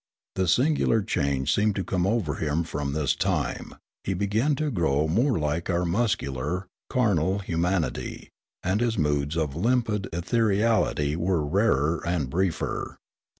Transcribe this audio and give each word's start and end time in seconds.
A 0.35 0.47
singular 0.47 1.03
change 1.03 1.53
seemed 1.53 1.75
to 1.75 1.83
come 1.83 2.07
over 2.07 2.33
him 2.37 2.63
from 2.63 2.93
this 2.93 3.15
time; 3.15 3.75
he 4.03 4.15
began 4.15 4.55
to 4.55 4.71
grow 4.71 5.07
more 5.07 5.37
like 5.37 5.69
our 5.69 5.85
muscular, 5.85 6.65
carnal 6.89 7.37
human 7.37 7.83
ity, 7.83 8.29
and 8.63 8.81
his 8.81 8.97
moods 8.97 9.37
of 9.37 9.55
limpid 9.55 10.09
ethereality 10.11 11.15
were 11.15 11.45
rarer 11.45 12.01
and 12.03 12.31
briefer. 12.31 12.97